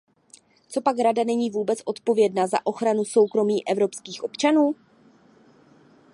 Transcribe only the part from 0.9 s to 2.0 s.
Rada není vůbec